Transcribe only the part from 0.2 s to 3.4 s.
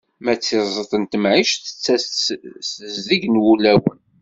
Ma d tiẓeḍt n temɛict tettas-d s tezdeg